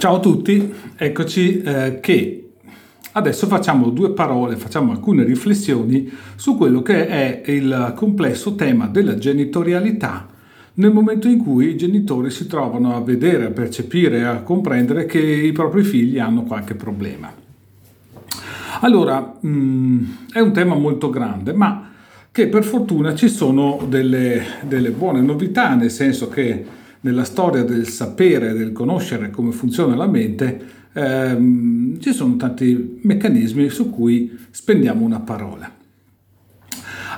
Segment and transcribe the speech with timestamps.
[0.00, 2.52] Ciao a tutti, eccoci eh, che
[3.12, 9.18] adesso facciamo due parole, facciamo alcune riflessioni su quello che è il complesso tema della
[9.18, 10.26] genitorialità
[10.76, 15.20] nel momento in cui i genitori si trovano a vedere, a percepire, a comprendere che
[15.20, 17.30] i propri figli hanno qualche problema.
[18.80, 21.90] Allora, mh, mm, è un tema molto grande, ma
[22.32, 27.88] che per fortuna ci sono delle, delle buone novità, nel senso che nella storia del
[27.88, 30.60] sapere, del conoscere come funziona la mente,
[30.92, 35.76] ehm, ci sono tanti meccanismi su cui spendiamo una parola.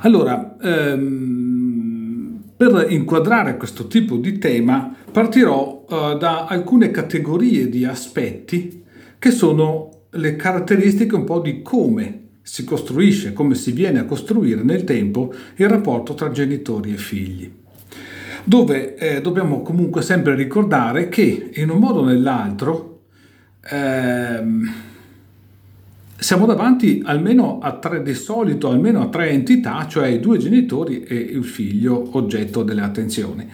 [0.03, 8.85] Allora, ehm, per inquadrare questo tipo di tema partirò eh, da alcune categorie di aspetti
[9.19, 14.63] che sono le caratteristiche un po' di come si costruisce, come si viene a costruire
[14.63, 17.61] nel tempo il rapporto tra genitori e figli
[18.45, 23.01] dove eh, dobbiamo comunque sempre ricordare che in un modo o nell'altro
[23.71, 24.73] ehm,
[26.23, 31.03] siamo davanti almeno a tre di solito, almeno a tre entità, cioè i due genitori
[31.03, 33.49] e il figlio oggetto delle attenzioni.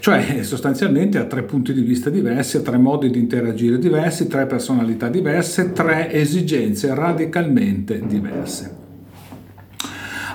[0.00, 4.46] Cioè sostanzialmente a tre punti di vista diversi, a tre modi di interagire diversi, tre
[4.46, 8.76] personalità diverse, tre esigenze radicalmente diverse.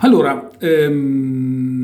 [0.01, 1.74] Allora, ehm,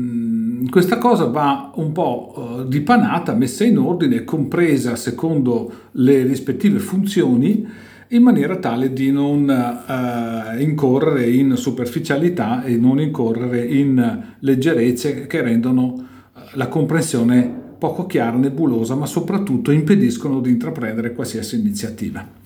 [0.72, 7.68] questa cosa va un po' eh, dipanata, messa in ordine, compresa secondo le rispettive funzioni,
[8.08, 15.42] in maniera tale di non eh, incorrere in superficialità e non incorrere in leggerezze che
[15.42, 15.94] rendono
[16.34, 22.41] eh, la comprensione poco chiara, nebulosa, ma soprattutto impediscono di intraprendere qualsiasi iniziativa.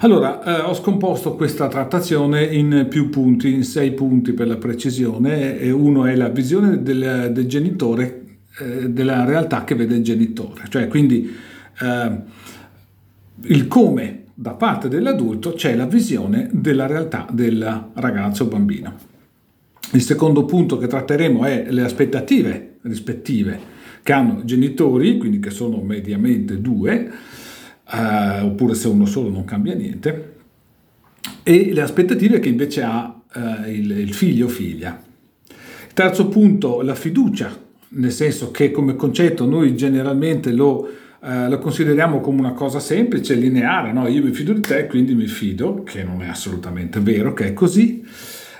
[0.00, 5.58] Allora, eh, ho scomposto questa trattazione in più punti, in sei punti per la precisione,
[5.58, 8.26] e uno è la visione del, del genitore,
[8.60, 11.34] eh, della realtà che vede il genitore, cioè quindi
[11.80, 12.12] eh,
[13.42, 18.94] il come da parte dell'adulto c'è la visione della realtà del ragazzo o bambino.
[19.94, 23.58] Il secondo punto che tratteremo è le aspettative rispettive
[24.04, 27.10] che hanno i genitori, quindi che sono mediamente due,
[27.90, 30.36] eh, oppure se uno solo non cambia niente,
[31.42, 35.02] e le aspettative che invece ha eh, il, il figlio o figlia.
[35.94, 37.56] Terzo punto, la fiducia,
[37.90, 40.88] nel senso che come concetto noi generalmente lo,
[41.22, 44.06] eh, lo consideriamo come una cosa semplice, lineare, no?
[44.06, 47.52] io mi fido di te, quindi mi fido, che non è assolutamente vero che è
[47.52, 48.04] così.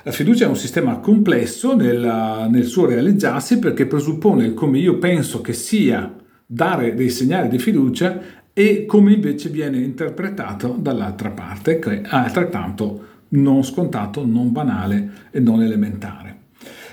[0.03, 5.41] La fiducia è un sistema complesso nella, nel suo realizzarsi perché presuppone come io penso
[5.41, 6.15] che sia
[6.51, 8.19] dare dei segnali di fiducia
[8.59, 15.39] e come invece viene interpretato dall'altra parte, che è altrettanto non scontato, non banale e
[15.39, 16.37] non elementare.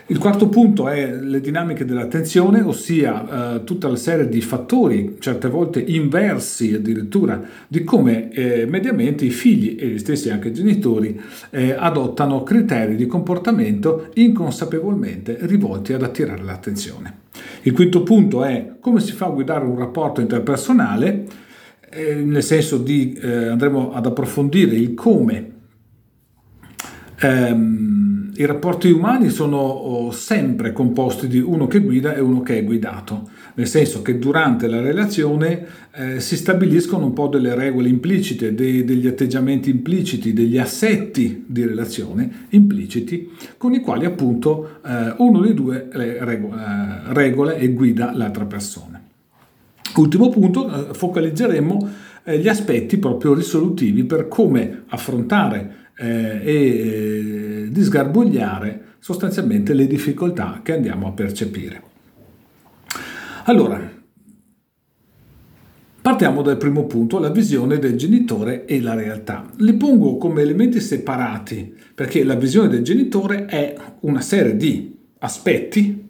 [0.05, 5.49] Il quarto punto è le dinamiche dell'attenzione, ossia eh, tutta la serie di fattori, certe
[5.49, 11.19] volte inversi addirittura, di come eh, mediamente i figli e gli stessi anche i genitori
[11.49, 17.21] eh, adottano criteri di comportamento inconsapevolmente rivolti ad attirare l'attenzione.
[17.63, 21.43] Il quinto punto è come si fa a guidare un rapporto interpersonale,
[21.95, 25.51] eh, nel senso di eh, andremo ad approfondire il come
[27.22, 32.57] ehm, i rapporti umani sono oh, sempre composti di uno che guida e uno che
[32.57, 37.88] è guidato, nel senso che durante la relazione eh, si stabiliscono un po' delle regole
[37.88, 45.13] implicite, dei, degli atteggiamenti impliciti, degli assetti di relazione impliciti con i quali appunto eh,
[45.17, 49.04] uno dei due regole, eh, regole e guida l'altra persona.
[49.96, 51.90] Ultimo punto, eh, focalizzeremo
[52.25, 60.74] eh, gli aspetti proprio risolutivi per come affrontare eh, e disgarbugliare sostanzialmente le difficoltà che
[60.74, 61.81] andiamo a percepire.
[63.45, 63.79] Allora,
[66.01, 69.47] partiamo dal primo punto, la visione del genitore e la realtà.
[69.57, 76.04] Li pongo come elementi separati perché la visione del genitore è una serie di aspetti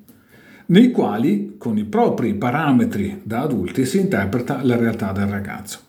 [0.67, 5.79] nei quali con i propri parametri da adulti si interpreta la realtà del ragazzo.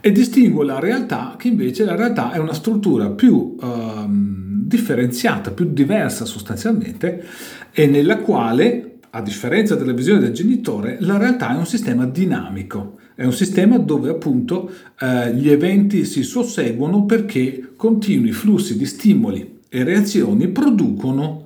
[0.00, 5.72] E distingo la realtà che invece la realtà è una struttura più ehm, differenziata, più
[5.72, 7.24] diversa sostanzialmente
[7.72, 12.98] e nella quale, a differenza della visione del genitore, la realtà è un sistema dinamico,
[13.14, 14.70] è un sistema dove appunto
[15.00, 21.45] eh, gli eventi si susseguono perché continui flussi di stimoli e reazioni producono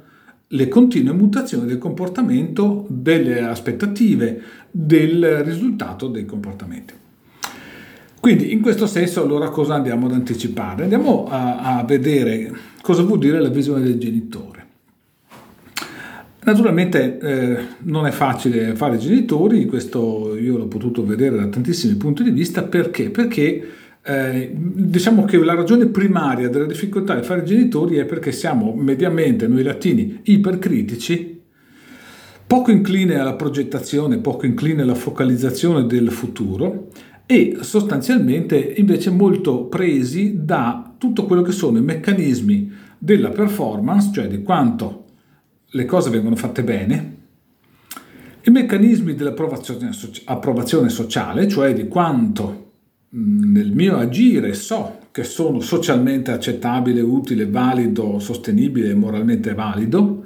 [0.53, 6.95] le continue mutazioni del comportamento, delle aspettative, del risultato dei comportamenti.
[8.21, 10.83] Quindi in questo senso allora cosa andiamo ad anticipare?
[10.83, 12.53] Andiamo a, a vedere
[12.83, 14.67] cosa vuol dire la visione del genitore.
[16.43, 22.23] Naturalmente eh, non è facile fare genitori, questo io l'ho potuto vedere da tantissimi punti
[22.23, 23.11] di vista, perché?
[23.11, 23.69] Perché
[24.11, 29.47] eh, diciamo che la ragione primaria della difficoltà di fare genitori è perché siamo mediamente,
[29.47, 31.41] noi latini, ipercritici,
[32.45, 36.89] poco incline alla progettazione, poco incline alla focalizzazione del futuro
[37.25, 44.27] e sostanzialmente invece molto presi da tutto quello che sono i meccanismi della performance, cioè
[44.27, 45.05] di quanto
[45.67, 47.19] le cose vengono fatte bene,
[48.43, 52.70] i meccanismi dell'approvazione sociale, cioè di quanto
[53.13, 60.25] nel mio agire so che sono socialmente accettabile, utile, valido, sostenibile moralmente valido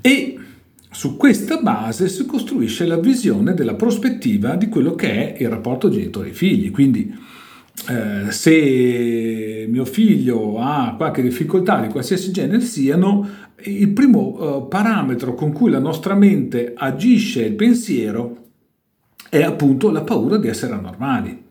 [0.00, 0.38] e
[0.90, 5.88] su questa base si costruisce la visione della prospettiva di quello che è il rapporto
[5.88, 6.70] genitori-figli.
[6.70, 7.12] Quindi
[7.88, 13.28] eh, se mio figlio ha qualche difficoltà di qualsiasi genere siano,
[13.64, 18.42] il primo eh, parametro con cui la nostra mente agisce il pensiero
[19.28, 21.43] è appunto la paura di essere anormali.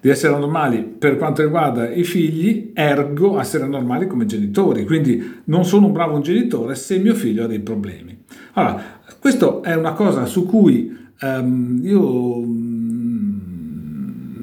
[0.00, 4.84] Di essere anormali per quanto riguarda i figli, ergo essere anormali come genitori.
[4.84, 8.16] Quindi non sono un bravo genitore se mio figlio ha dei problemi.
[8.54, 8.82] Allora,
[9.18, 12.44] questa è una cosa su cui um, io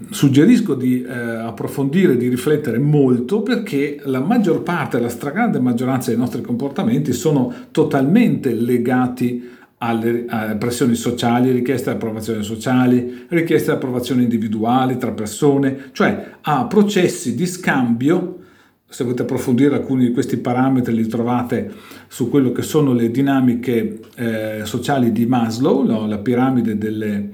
[0.09, 6.19] suggerisco di eh, approfondire, di riflettere molto perché la maggior parte, la stragrande maggioranza dei
[6.19, 10.26] nostri comportamenti sono totalmente legati alle,
[10.58, 17.36] pressioni sociali, richieste di approvazione sociali, richieste di approvazione individuali tra persone, cioè a processi
[17.36, 18.40] di scambio.
[18.90, 21.72] Se volete approfondire alcuni di questi parametri li trovate
[22.08, 26.08] su quello che sono le dinamiche eh, sociali di Maslow, no?
[26.08, 27.30] la piramide delle,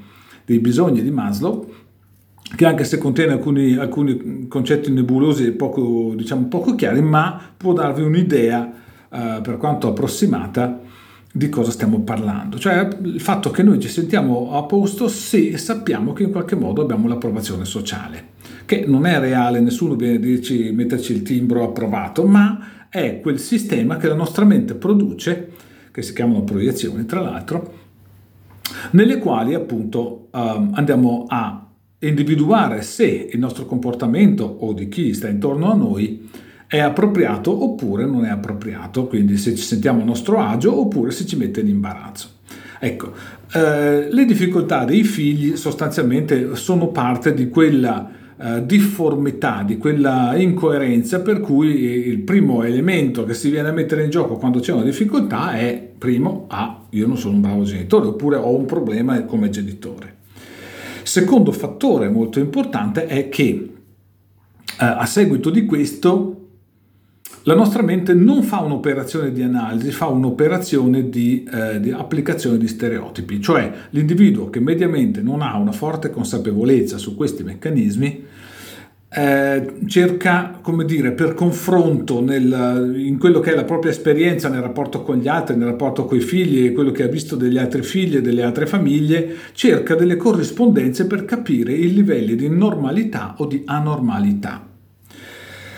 [0.46, 1.72] dei bisogni di Maslow,
[2.56, 7.74] che anche se contiene alcuni, alcuni concetti nebulosi e poco, diciamo, poco chiari, ma può
[7.74, 8.72] darvi un'idea,
[9.12, 10.82] eh, per quanto approssimata,
[11.36, 12.60] di cosa stiamo parlando.
[12.60, 16.84] Cioè il fatto che noi ci sentiamo a posto se sappiamo che in qualche modo
[16.84, 18.34] abbiamo l'approvazione sociale,
[18.66, 23.40] che non è reale, nessuno viene a dirci metterci il timbro approvato, ma è quel
[23.40, 25.50] sistema che la nostra mente produce,
[25.90, 27.82] che si chiamano proiezioni tra l'altro,
[28.92, 35.30] nelle quali appunto um, andiamo a individuare se il nostro comportamento o di chi sta
[35.30, 36.30] intorno a noi
[36.74, 41.24] è appropriato oppure non è appropriato, quindi se ci sentiamo a nostro agio oppure se
[41.24, 42.30] ci mette in imbarazzo.
[42.80, 43.14] Ecco,
[43.54, 51.22] eh, le difficoltà dei figli sostanzialmente sono parte di quella eh, difformità, di quella incoerenza
[51.22, 54.82] per cui il primo elemento che si viene a mettere in gioco quando c'è una
[54.82, 59.52] difficoltà è, primo, ah, io non sono un bravo genitore oppure ho un problema come
[59.52, 60.16] genitore.
[61.04, 63.74] Secondo fattore molto importante è che
[64.80, 66.33] eh, a seguito di questo
[67.44, 72.68] la nostra mente non fa un'operazione di analisi, fa un'operazione di, eh, di, applicazione di
[72.68, 78.26] stereotipi, cioè l'individuo che mediamente non ha una forte consapevolezza su questi meccanismi
[79.16, 84.62] eh, cerca, come dire, per confronto nel, in quello che è la propria esperienza nel
[84.62, 87.60] rapporto con gli altri, nel rapporto con i figli e quello che ha visto degli
[87.60, 93.36] altri figli e delle altre famiglie, cerca delle corrispondenze per capire i livelli di normalità
[93.38, 94.73] o di anormalità.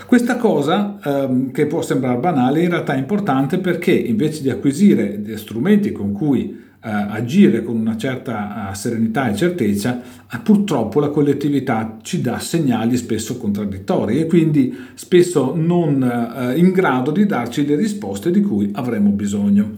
[0.05, 5.35] Questa cosa, ehm, che può sembrare banale, in realtà è importante perché invece di acquisire
[5.37, 9.99] strumenti con cui eh, agire con una certa eh, serenità e certezza,
[10.31, 17.09] eh, purtroppo la collettività ci dà segnali spesso contraddittori e quindi spesso non in grado
[17.09, 19.71] di darci le risposte di cui avremo bisogno.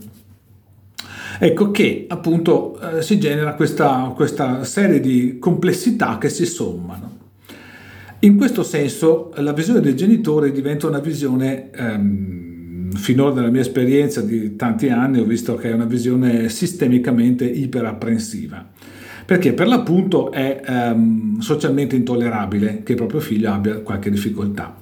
[1.38, 7.27] Ecco che appunto si genera questa, questa serie di complessità che si sommano.
[8.20, 14.20] In questo senso la visione del genitore diventa una visione ehm, finora nella mia esperienza
[14.22, 18.70] di tanti anni ho visto che è una visione sistemicamente iperapprensiva
[19.28, 24.74] perché per l'appunto è um, socialmente intollerabile che il proprio figlio abbia qualche difficoltà.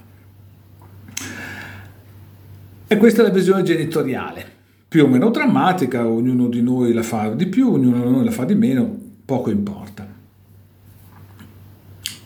[2.87, 4.45] E questa è la visione genitoriale,
[4.87, 8.31] più o meno drammatica, ognuno di noi la fa di più, ognuno di noi la
[8.31, 9.96] fa di meno, poco importa.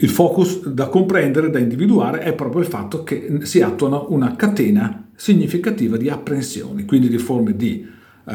[0.02, 5.09] Il focus da comprendere, da individuare, è proprio il fatto che si attua una catena
[5.14, 7.87] significativa di apprensioni, quindi di forme di
[8.25, 8.33] uh,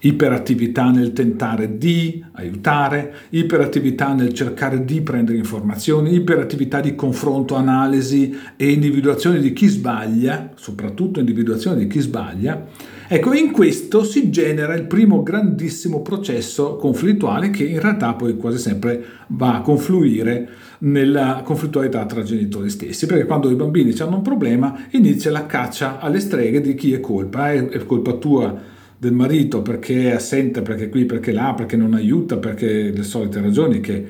[0.00, 8.34] iperattività nel tentare di aiutare, iperattività nel cercare di prendere informazioni, iperattività di confronto, analisi
[8.56, 12.96] e individuazione di chi sbaglia, soprattutto individuazione di chi sbaglia.
[13.10, 18.58] Ecco, in questo si genera il primo grandissimo processo conflittuale che in realtà poi quasi
[18.58, 20.46] sempre va a confluire
[20.80, 26.00] nella conflittualità tra genitori stessi, perché quando i bambini hanno un problema inizia la caccia
[26.00, 28.54] alle streghe di chi è colpa, è, è colpa tua
[28.98, 33.40] del marito perché è assente, perché qui, perché là, perché non aiuta, perché le solite
[33.40, 34.06] ragioni che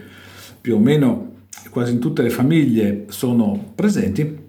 [0.60, 1.34] più o meno
[1.70, 4.46] quasi in tutte le famiglie sono presenti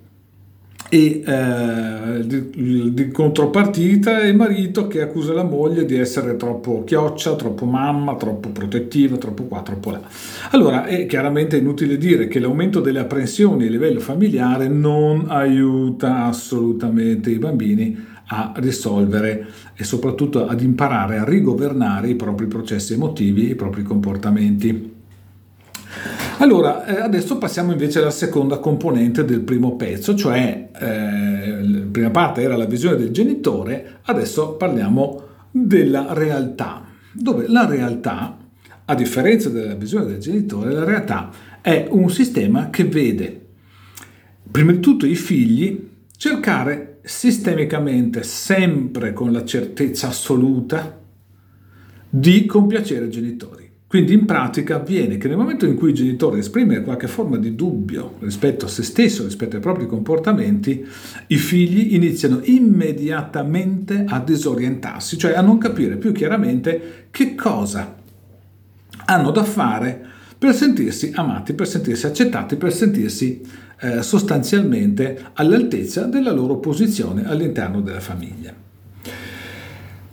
[0.89, 7.35] e eh, di, di, contropartita il marito che accusa la moglie di essere troppo chioccia,
[7.35, 10.01] troppo mamma, troppo protettiva, troppo qua, troppo là.
[10.49, 17.29] Allora è chiaramente inutile dire che l'aumento delle apprensioni a livello familiare non aiuta assolutamente
[17.29, 23.55] i bambini a risolvere e soprattutto ad imparare a rigovernare i propri processi emotivi, i
[23.55, 24.97] propri comportamenti.
[26.37, 32.09] Allora, eh, adesso passiamo invece alla seconda componente del primo pezzo, cioè eh, la prima
[32.11, 38.37] parte era la visione del genitore, adesso parliamo della realtà, dove la realtà,
[38.85, 41.29] a differenza della visione del genitore, la realtà
[41.61, 43.47] è un sistema che vede
[44.49, 50.99] prima di tutto i figli cercare sistemicamente, sempre con la certezza assoluta,
[52.09, 53.68] di compiacere i genitori.
[53.89, 57.55] Quindi in pratica avviene che nel momento in cui il genitore esprime qualche forma di
[57.55, 60.85] dubbio rispetto a se stesso, rispetto ai propri comportamenti,
[61.25, 67.95] i figli iniziano immediatamente a disorientarsi, cioè a non capire più chiaramente che cosa
[69.05, 70.05] hanno da fare
[70.37, 73.41] per sentirsi amati, per sentirsi accettati, per sentirsi
[73.79, 78.68] eh, sostanzialmente all'altezza della loro posizione all'interno della famiglia.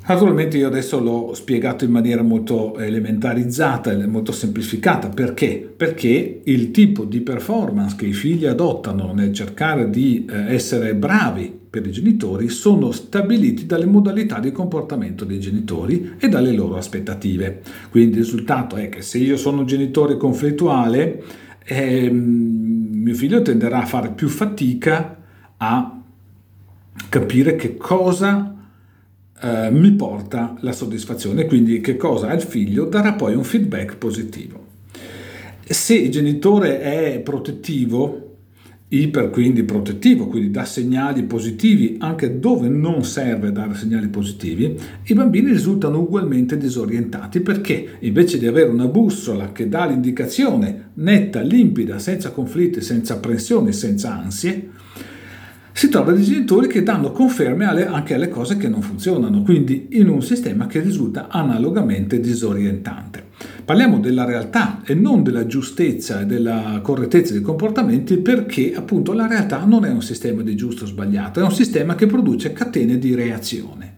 [0.08, 5.08] Naturalmente io adesso l'ho spiegato in maniera molto elementarizzata e molto semplificata.
[5.08, 5.68] Perché?
[5.76, 11.52] Perché il tipo di performance che i figli adottano nel cercare di eh, essere bravi
[11.68, 17.62] per i genitori sono stabiliti dalle modalità di comportamento dei genitori e dalle loro aspettative.
[17.90, 21.22] Quindi il risultato è che se io sono un genitore conflittuale,
[21.64, 25.16] eh, mio figlio tenderà a fare più fatica
[25.56, 26.00] a
[27.08, 28.55] capire che cosa
[29.40, 33.96] eh, mi porta la soddisfazione, quindi che cosa ha il figlio darà poi un feedback
[33.96, 34.64] positivo.
[35.68, 38.26] Se il genitore è protettivo,
[38.88, 45.14] iper quindi protettivo, quindi dà segnali positivi anche dove non serve dare segnali positivi, i
[45.14, 51.98] bambini risultano ugualmente disorientati perché invece di avere una bussola che dà l'indicazione netta, limpida,
[51.98, 54.70] senza conflitti, senza apprensioni, senza ansie,
[55.76, 59.88] si trova dei genitori che danno conferme alle, anche alle cose che non funzionano, quindi
[59.90, 63.24] in un sistema che risulta analogamente disorientante.
[63.62, 69.26] Parliamo della realtà e non della giustezza e della correttezza dei comportamenti perché appunto la
[69.26, 72.98] realtà non è un sistema di giusto o sbagliato, è un sistema che produce catene
[72.98, 73.96] di reazione.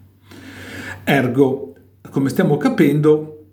[1.04, 1.74] Ergo,
[2.10, 3.44] come stiamo capendo,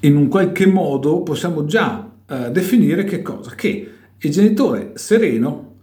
[0.00, 3.54] in un qualche modo possiamo già eh, definire che cosa?
[3.54, 5.74] Che il genitore sereno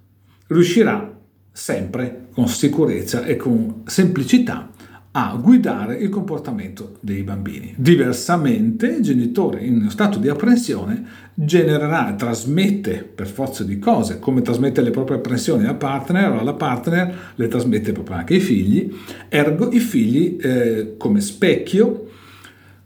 [0.48, 1.13] riuscirà
[1.58, 4.70] sempre con sicurezza e con semplicità
[5.10, 7.74] a guidare il comportamento dei bambini.
[7.76, 14.82] Diversamente, il genitore in stato di apprensione genererà, trasmette per forza di cose, come trasmette
[14.82, 18.96] le proprie apprensioni al partner alla partner, le trasmette proprio anche ai figli,
[19.28, 22.10] ergo i figli eh, come specchio,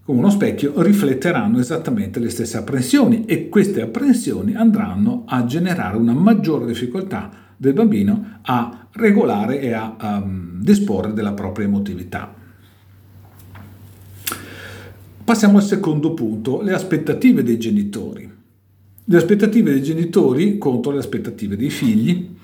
[0.06, 6.14] come uno specchio, rifletteranno esattamente le stesse apprensioni e queste apprensioni andranno a generare una
[6.14, 12.34] maggiore difficoltà del bambino a regolare e a um, disporre della propria emotività.
[15.24, 18.28] Passiamo al secondo punto, le aspettative dei genitori.
[19.04, 22.36] Le aspettative dei genitori contro le aspettative dei figli.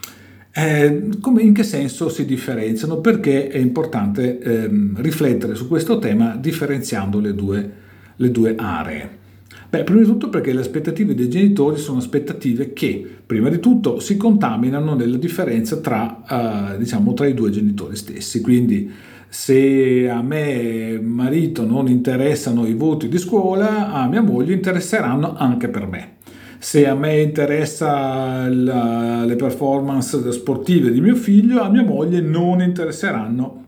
[0.51, 2.97] Eh, come, in che senso si differenziano?
[2.97, 7.71] Perché è importante eh, riflettere su questo tema differenziando le due,
[8.15, 9.17] le due aree.
[9.69, 13.99] Beh, prima di tutto perché le aspettative dei genitori sono aspettative che, prima di tutto,
[13.99, 16.23] si contaminano nella differenza tra,
[16.73, 18.39] uh, diciamo, tra i due genitori stessi.
[18.39, 18.89] Quindi,
[19.27, 25.67] se a me, marito, non interessano i voti di scuola, a mia moglie interesseranno anche
[25.67, 26.15] per me.
[26.59, 32.61] Se a me interessa la, le performance sportive di mio figlio, a mia moglie non
[32.61, 33.66] interesseranno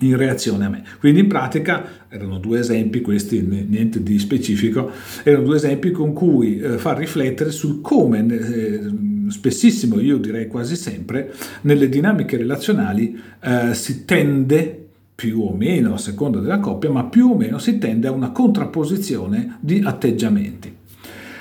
[0.00, 0.84] in reazione a me.
[0.98, 4.90] Quindi in pratica erano due esempi, questi niente di specifico,
[5.22, 8.80] erano due esempi con cui eh, far riflettere sul come eh,
[9.28, 15.98] spessissimo, io direi quasi sempre, nelle dinamiche relazionali eh, si tende più o meno a
[15.98, 20.76] seconda della coppia, ma più o meno si tende a una contrapposizione di atteggiamenti.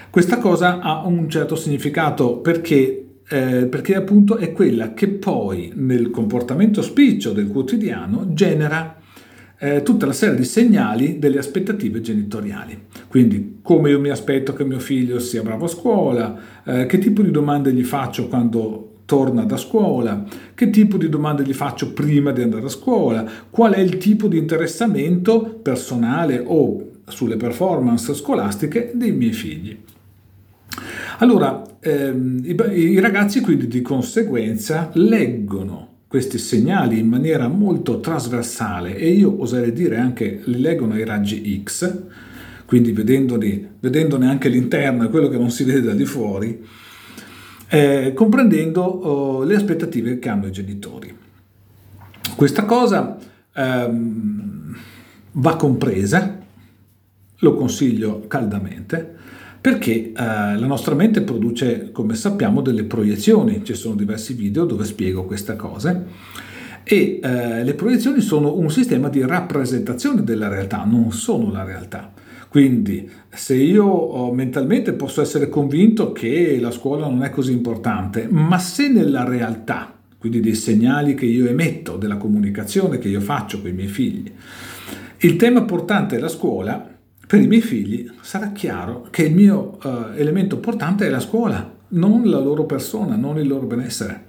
[0.10, 6.10] Questa cosa ha un certo significato perché eh, perché appunto è quella che poi nel
[6.10, 8.96] comportamento spiccio del quotidiano genera
[9.60, 12.86] eh, tutta la serie di segnali delle aspettative genitoriali.
[13.08, 17.22] Quindi come io mi aspetto che mio figlio sia bravo a scuola, eh, che tipo
[17.22, 22.32] di domande gli faccio quando torna da scuola, che tipo di domande gli faccio prima
[22.32, 28.92] di andare a scuola, qual è il tipo di interessamento personale o sulle performance scolastiche
[28.94, 29.78] dei miei figli.
[31.20, 38.96] Allora, ehm, i, i ragazzi quindi di conseguenza leggono questi segnali in maniera molto trasversale
[38.96, 42.02] e io oserei dire anche li leggono ai raggi X,
[42.66, 46.64] quindi vedendone, vedendone anche l'interno e quello che non si vede da di fuori,
[47.70, 51.16] eh, comprendendo oh, le aspettative che hanno i genitori.
[52.36, 53.18] Questa cosa
[53.54, 54.76] ehm,
[55.32, 56.38] va compresa,
[57.40, 59.16] lo consiglio caldamente,
[59.68, 63.66] perché eh, la nostra mente produce, come sappiamo, delle proiezioni.
[63.66, 66.06] Ci sono diversi video dove spiego queste cose.
[66.86, 72.14] E eh, le proiezioni sono un sistema di rappresentazione della realtà, non sono la realtà.
[72.48, 78.26] Quindi se io oh, mentalmente posso essere convinto che la scuola non è così importante,
[78.32, 83.60] ma se nella realtà, quindi dei segnali che io emetto, della comunicazione che io faccio
[83.60, 84.32] con i miei figli,
[85.18, 86.96] il tema portante è la scuola,
[87.28, 91.76] per i miei figli sarà chiaro che il mio uh, elemento portante è la scuola,
[91.90, 94.24] non la loro persona, non il loro benessere.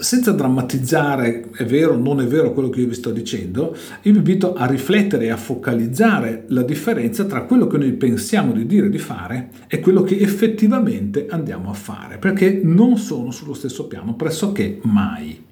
[0.00, 4.10] Senza drammatizzare, è vero o non è vero quello che io vi sto dicendo, io
[4.12, 8.66] vi invito a riflettere e a focalizzare la differenza tra quello che noi pensiamo di
[8.66, 13.86] dire di fare e quello che effettivamente andiamo a fare, perché non sono sullo stesso
[13.86, 15.45] piano pressoché mai.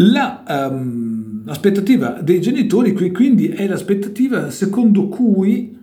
[0.00, 5.76] La, um, l'aspettativa dei genitori qui quindi è l'aspettativa secondo cui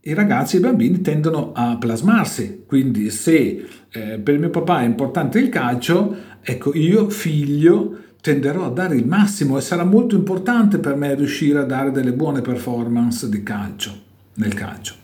[0.00, 2.64] i ragazzi e i bambini tendono a plasmarsi.
[2.66, 8.70] Quindi se eh, per mio papà è importante il calcio, ecco io figlio tenderò a
[8.70, 13.28] dare il massimo e sarà molto importante per me riuscire a dare delle buone performance
[13.28, 13.92] di calcio,
[14.34, 14.94] nel calcio.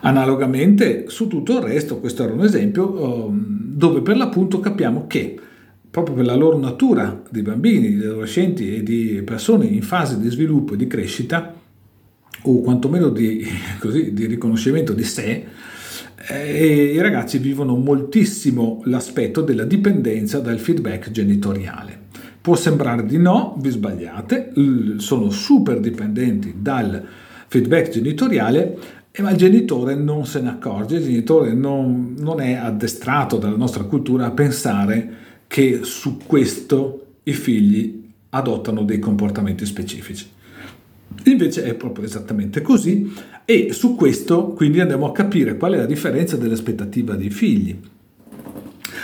[0.00, 5.40] Analogamente su tutto il resto, questo era un esempio um, dove per l'appunto capiamo che
[5.96, 10.28] proprio per la loro natura di bambini, di adolescenti e di persone in fase di
[10.28, 11.54] sviluppo e di crescita,
[12.42, 13.42] o quantomeno di,
[13.80, 15.46] così, di riconoscimento di sé,
[16.28, 21.98] eh, i ragazzi vivono moltissimo l'aspetto della dipendenza dal feedback genitoriale.
[22.42, 24.52] Può sembrare di no, vi sbagliate,
[24.98, 27.02] sono super dipendenti dal
[27.46, 28.76] feedback genitoriale,
[29.20, 33.84] ma il genitore non se ne accorge, il genitore non, non è addestrato dalla nostra
[33.84, 40.28] cultura a pensare che su questo i figli adottano dei comportamenti specifici.
[41.24, 43.12] Invece è proprio esattamente così
[43.44, 47.78] e su questo quindi andiamo a capire qual è la differenza dell'aspettativa dei figli.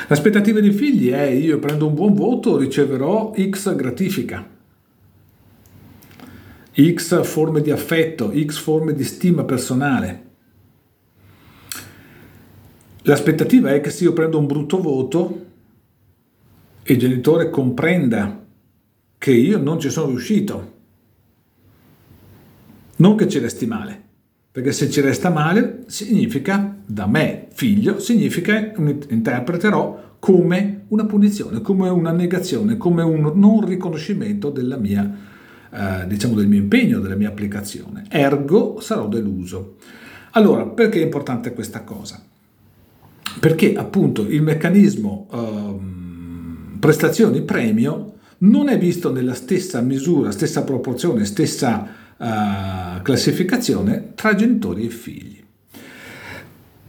[0.09, 4.47] L'aspettativa dei figli è io prendo un buon voto, riceverò X gratifica,
[6.75, 10.31] X forme di affetto, X forme di stima personale.
[13.03, 15.47] L'aspettativa è che se io prendo un brutto voto,
[16.85, 18.45] il genitore comprenda
[19.17, 20.71] che io non ci sono riuscito.
[22.97, 24.01] Non che ci resti male,
[24.51, 28.73] perché se ci resta male significa, da me figlio, significa,
[29.09, 35.11] interpreterò come una punizione, come una negazione, come un non riconoscimento della mia,
[35.71, 38.05] eh, diciamo, del mio impegno, della mia applicazione.
[38.09, 39.77] Ergo sarò deluso.
[40.33, 42.25] Allora, perché è importante questa cosa?
[43.39, 46.01] Perché appunto il meccanismo...
[46.83, 54.87] Prestazioni premio non è visto nella stessa misura, stessa proporzione, stessa uh, classificazione tra genitori
[54.87, 55.41] e figli.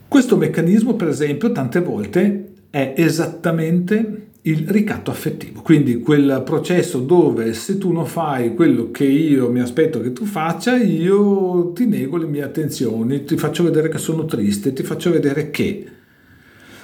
[0.07, 7.53] Questo meccanismo, per esempio, tante volte è esattamente il ricatto affettivo, quindi quel processo dove
[7.53, 12.17] se tu non fai quello che io mi aspetto che tu faccia, io ti nego
[12.17, 15.85] le mie attenzioni, ti faccio vedere che sono triste, ti faccio vedere che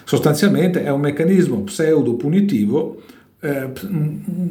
[0.10, 3.00] Sostanzialmente è un meccanismo pseudo punitivo
[3.42, 3.70] eh,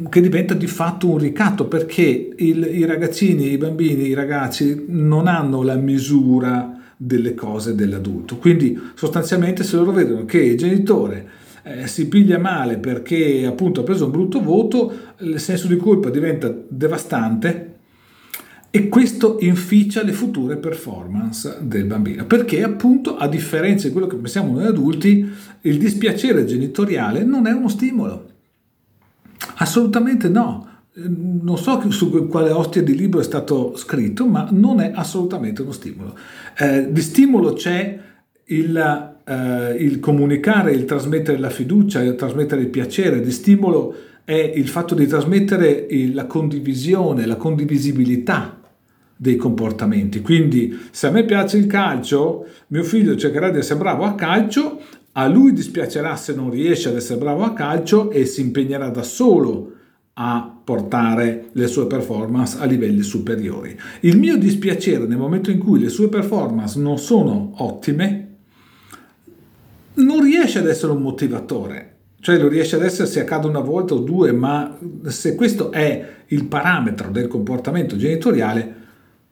[0.07, 5.27] che diventa di fatto un ricatto perché il, i ragazzini, i bambini, i ragazzi non
[5.27, 8.37] hanno la misura delle cose dell'adulto.
[8.37, 11.27] Quindi sostanzialmente se loro vedono che il genitore
[11.63, 16.09] eh, si piglia male perché appunto ha preso un brutto voto, il senso di colpa
[16.09, 17.68] diventa devastante
[18.71, 24.15] e questo inficia le future performance del bambino, perché appunto a differenza di quello che
[24.15, 25.27] pensiamo noi adulti,
[25.61, 28.29] il dispiacere genitoriale non è uno stimolo.
[29.55, 30.67] Assolutamente no.
[31.01, 35.71] Non so su quale ostia di libro è stato scritto, ma non è assolutamente uno
[35.71, 36.15] stimolo.
[36.57, 37.99] Eh, di stimolo c'è
[38.43, 44.33] il, eh, il comunicare, il trasmettere la fiducia, il trasmettere il piacere, di stimolo è
[44.33, 48.58] il fatto di trasmettere la condivisione, la condivisibilità
[49.21, 50.21] dei comportamenti.
[50.21, 54.79] Quindi se a me piace il calcio, mio figlio cercherà di essere bravo a calcio,
[55.13, 59.03] A lui dispiacerà se non riesce ad essere bravo a calcio e si impegnerà da
[59.03, 59.73] solo
[60.13, 63.77] a portare le sue performance a livelli superiori.
[64.01, 68.27] Il mio dispiacere nel momento in cui le sue performance non sono ottime
[69.95, 73.95] non riesce ad essere un motivatore, cioè lo riesce ad essere se accade una volta
[73.95, 74.77] o due, ma
[75.07, 78.78] se questo è il parametro del comportamento genitoriale,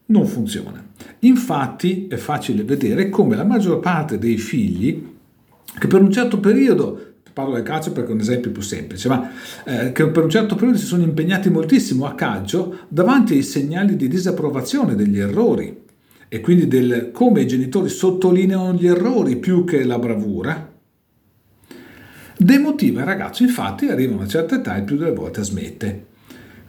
[0.07, 0.85] non funziona.
[1.19, 5.15] Infatti è facile vedere come la maggior parte dei figli
[5.77, 9.29] che per un certo periodo parlo del calcio perché è un esempio più semplice, ma
[9.63, 13.95] eh, che per un certo periodo si sono impegnati moltissimo a calcio davanti ai segnali
[13.95, 15.85] di disapprovazione degli errori
[16.29, 20.73] e quindi del come i genitori sottolineano gli errori più che la bravura,
[22.37, 26.05] demotiva il ragazzo, infatti arriva a una certa età e più delle volte smette.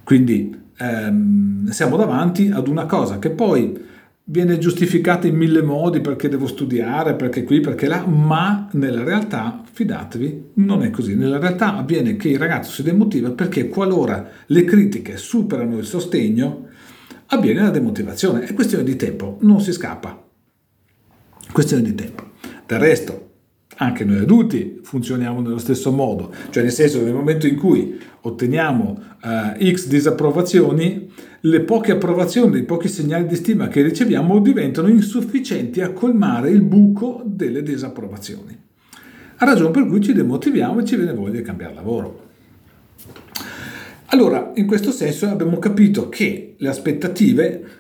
[0.05, 3.87] Quindi ehm, siamo davanti ad una cosa che poi
[4.31, 9.63] viene giustificata in mille modi perché devo studiare, perché qui, perché là, ma nella realtà,
[9.71, 11.15] fidatevi, non è così.
[11.15, 16.67] Nella realtà avviene che il ragazzo si demotiva perché qualora le critiche superano il sostegno,
[17.27, 18.45] avviene la demotivazione.
[18.45, 20.23] È questione di tempo, non si scappa.
[21.51, 22.25] Questione di tempo.
[22.67, 23.28] Del resto,
[23.81, 27.99] anche noi adulti funzioniamo nello stesso modo, cioè nel senso che nel momento in cui
[28.23, 31.11] otteniamo uh, x disapprovazioni,
[31.43, 36.63] le poche approvazioni, i pochi segnali di stima che riceviamo diventano insufficienti a colmare il
[36.63, 38.57] buco delle disapprovazioni.
[39.37, 42.27] A ragione per cui ci demotiviamo e ci viene voglia di cambiare lavoro.
[44.07, 47.78] Allora, in questo senso abbiamo capito che le aspettative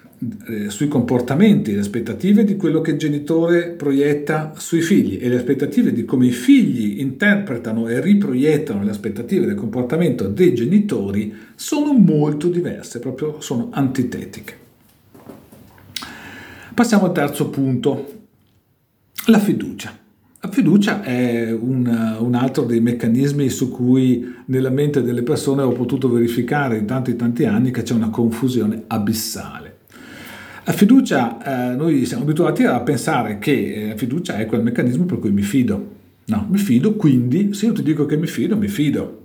[0.49, 5.37] eh, sui comportamenti, le aspettative di quello che il genitore proietta sui figli e le
[5.37, 11.93] aspettative di come i figli interpretano e riproiettano le aspettative del comportamento dei genitori sono
[11.93, 14.67] molto diverse, proprio sono antitetiche.
[16.75, 18.13] Passiamo al terzo punto,
[19.27, 19.97] la fiducia.
[20.41, 25.73] La fiducia è un, un, altro dei meccanismi su cui nella mente delle persone ho
[25.73, 29.68] potuto verificare in tanti tanti anni che c'è una confusione abissale.
[30.69, 35.07] La fiducia, eh, noi siamo abituati a pensare che eh, la fiducia è quel meccanismo
[35.07, 35.97] per cui mi fido.
[36.27, 39.23] No, mi fido, quindi se io ti dico che mi fido, mi fido.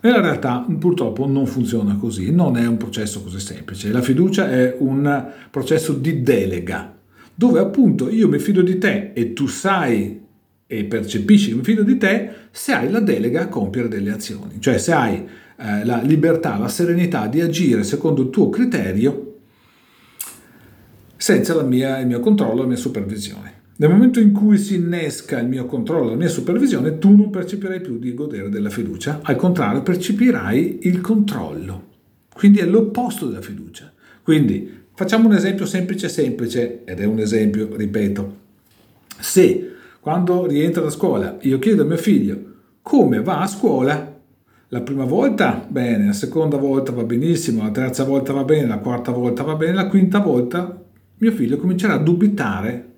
[0.00, 3.92] Nella realtà purtroppo non funziona così, non è un processo così semplice.
[3.92, 6.96] La fiducia è un processo di delega,
[7.32, 10.20] dove appunto io mi fido di te e tu sai
[10.66, 14.56] e percepisci che mi fido di te se hai la delega a compiere delle azioni,
[14.58, 15.14] cioè se hai
[15.58, 19.25] eh, la libertà, la serenità di agire secondo il tuo criterio
[21.26, 23.54] senza mia, il mio controllo la mia supervisione.
[23.78, 27.80] Nel momento in cui si innesca il mio controllo, la mia supervisione, tu non percepirai
[27.80, 31.82] più di godere della fiducia, al contrario percepirai il controllo.
[32.32, 33.92] Quindi è l'opposto della fiducia.
[34.22, 38.36] Quindi facciamo un esempio semplice semplice, ed è un esempio, ripeto.
[39.18, 42.40] Se quando rientra da scuola io chiedo a mio figlio
[42.82, 44.16] come va a scuola,
[44.68, 48.78] la prima volta bene, la seconda volta va benissimo, la terza volta va bene, la
[48.78, 50.84] quarta volta va bene, la quinta volta
[51.18, 52.92] mio figlio comincerà a dubitare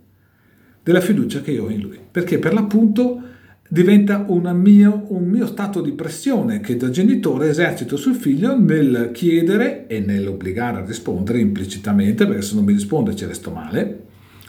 [0.82, 3.22] della fiducia che io ho in lui, perché per l'appunto
[3.68, 9.86] diventa mio, un mio stato di pressione che da genitore esercito sul figlio nel chiedere
[9.86, 14.04] e nell'obbligare a rispondere implicitamente, perché se non mi risponde ci resto male,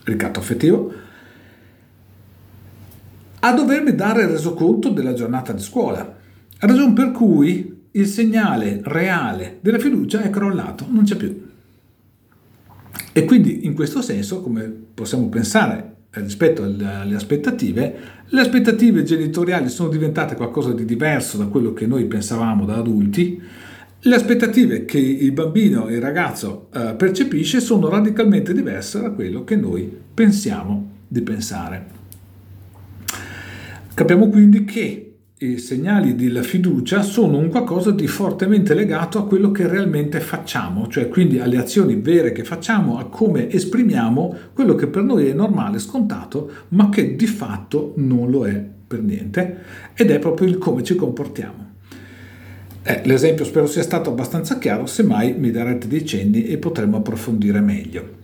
[0.05, 0.93] ricatto affettivo,
[3.41, 6.17] a dovermi dare il resoconto della giornata di scuola.
[6.59, 11.47] Ragione per cui il segnale reale della fiducia è crollato, non c'è più.
[13.11, 17.95] E quindi in questo senso, come possiamo pensare rispetto alle aspettative,
[18.25, 23.41] le aspettative genitoriali sono diventate qualcosa di diverso da quello che noi pensavamo da adulti,
[24.01, 29.55] le aspettative che il bambino, il ragazzo eh, percepisce sono radicalmente diverse da quello che
[29.55, 31.97] noi pensiamo di pensare.
[33.93, 35.08] Capiamo quindi che
[35.41, 40.89] i segnali della fiducia sono un qualcosa di fortemente legato a quello che realmente facciamo,
[40.89, 45.33] cioè quindi alle azioni vere che facciamo, a come esprimiamo quello che per noi è
[45.33, 49.59] normale, scontato, ma che di fatto non lo è per niente,
[49.93, 51.67] ed è proprio il come ci comportiamo.
[52.81, 57.61] Eh, l'esempio spero sia stato abbastanza chiaro, semmai mi darete dei cenni e potremo approfondire
[57.61, 58.17] meglio.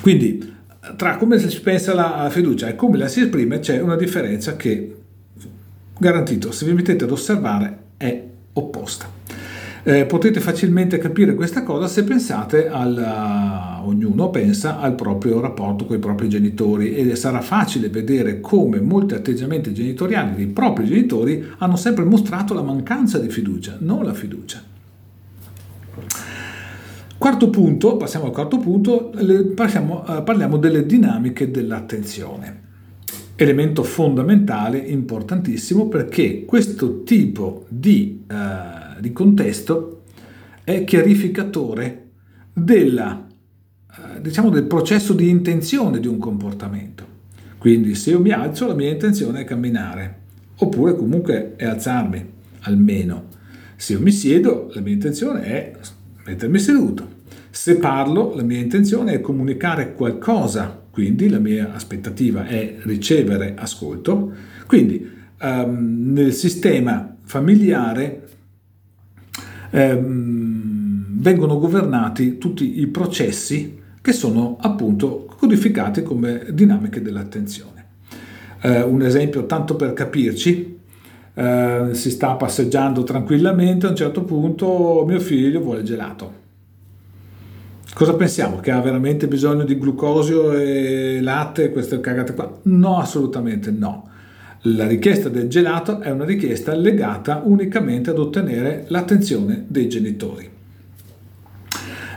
[0.00, 0.54] Quindi
[0.96, 4.94] tra come si pensa alla fiducia e come la si esprime c'è una differenza che
[6.00, 9.06] garantito, se vi mettete ad osservare, è opposta.
[9.82, 15.86] Eh, potete facilmente capire questa cosa se pensate al, uh, ognuno pensa al proprio rapporto
[15.86, 21.46] con i propri genitori e sarà facile vedere come molti atteggiamenti genitoriali dei propri genitori
[21.58, 24.62] hanno sempre mostrato la mancanza di fiducia, non la fiducia.
[27.16, 32.68] Quarto punto, passiamo al quarto punto, le, passiamo, uh, parliamo delle dinamiche dell'attenzione.
[33.42, 40.02] Elemento fondamentale, importantissimo, perché questo tipo di, uh, di contesto
[40.62, 42.08] è chiarificatore
[42.52, 47.06] della, uh, diciamo del processo di intenzione di un comportamento.
[47.56, 50.18] Quindi se io mi alzo la mia intenzione è camminare,
[50.56, 52.22] oppure comunque è alzarmi,
[52.60, 53.24] almeno.
[53.76, 55.72] Se io mi siedo la mia intenzione è
[56.26, 57.08] mettermi seduto.
[57.48, 64.32] Se parlo la mia intenzione è comunicare qualcosa quindi la mia aspettativa è ricevere ascolto.
[64.66, 65.08] Quindi
[65.40, 68.28] um, nel sistema familiare
[69.70, 77.86] um, vengono governati tutti i processi che sono appunto codificati come dinamiche dell'attenzione.
[78.62, 80.78] Uh, un esempio tanto per capirci,
[81.34, 86.39] uh, si sta passeggiando tranquillamente, a un certo punto mio figlio vuole gelato
[88.00, 88.60] Cosa pensiamo?
[88.60, 92.50] Che ha veramente bisogno di glucosio e latte queste cagate qua?
[92.62, 94.08] No, assolutamente no.
[94.62, 100.48] La richiesta del gelato è una richiesta legata unicamente ad ottenere l'attenzione dei genitori.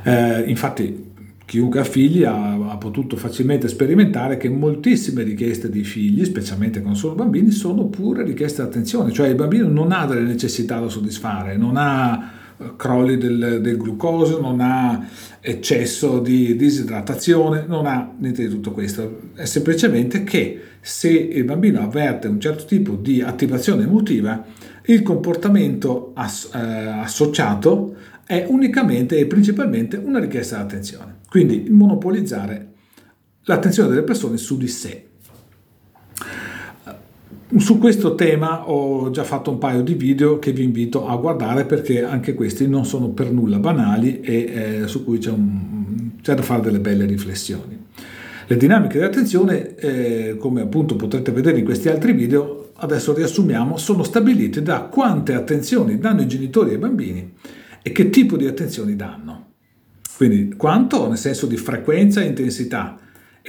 [0.03, 1.11] Eh, infatti,
[1.43, 6.97] chiunque ha figli ha, ha, potuto facilmente sperimentare che moltissime richieste dei figli, specialmente quando
[6.97, 10.87] sono bambini, sono pure richieste di attenzione, cioè il bambino non ha delle necessità da
[10.87, 12.39] soddisfare, non ha
[12.75, 15.07] crolli del, del, glucosio, non ha
[15.39, 19.31] eccesso di disidratazione, non ha niente di tutto questo.
[19.35, 24.45] È semplicemente che se il bambino avverte un certo tipo di attivazione emotiva,
[24.85, 31.19] il comportamento ass- eh, associato è unicamente e principalmente una richiesta di attenzione.
[31.29, 32.71] Quindi monopolizzare
[33.43, 35.07] l'attenzione delle persone su di sé.
[37.57, 41.65] Su questo tema ho già fatto un paio di video che vi invito a guardare
[41.65, 46.33] perché anche questi non sono per nulla banali e eh, su cui c'è, un, c'è,
[46.33, 47.77] da fare delle belle riflessioni.
[48.47, 54.01] Le dinamiche dell'attenzione, eh, come appunto potrete vedere in questi altri video, adesso riassumiamo, sono
[54.01, 57.33] stabilite da quante attenzioni danno i genitori ai bambini
[57.83, 59.51] e che tipo di attenzioni danno.
[60.17, 62.97] Quindi quanto nel senso di frequenza e intensità,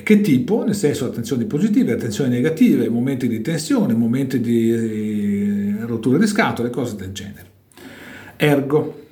[0.02, 0.64] che tipo?
[0.64, 6.70] Nel senso attenzioni positive, attenzioni negative, momenti di tensione, momenti di eh, rottura di scatole,
[6.70, 7.52] cose del genere.
[8.36, 9.02] Ergo,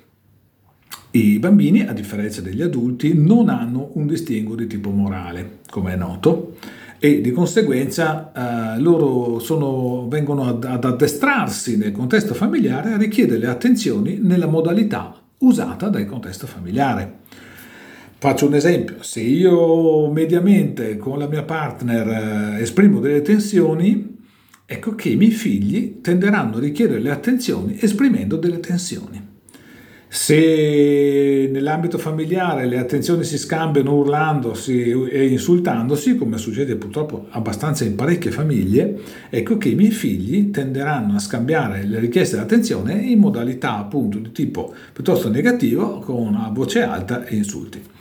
[1.11, 5.95] i bambini, a differenza degli adulti, non hanno un distinguo di tipo morale, come è
[5.95, 6.57] noto,
[6.99, 8.31] e di conseguenza
[8.75, 14.47] eh, loro sono, vengono ad, ad addestrarsi nel contesto familiare a richiedere le attenzioni nella
[14.47, 17.19] modalità usata dal contesto familiare.
[18.23, 24.17] Faccio un esempio, se io mediamente con la mia partner eh, esprimo delle tensioni,
[24.65, 29.21] ecco che i miei figli tenderanno a richiedere le attenzioni esprimendo delle tensioni.
[30.07, 37.95] Se nell'ambito familiare le attenzioni si scambiano urlandosi e insultandosi, come succede purtroppo abbastanza in
[37.95, 43.19] parecchie famiglie, ecco che i miei figli tenderanno a scambiare le richieste di attenzione in
[43.19, 47.91] modalità appunto di tipo piuttosto negativo, con una voce alta e insulti.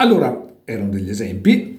[0.00, 1.76] Allora, erano degli esempi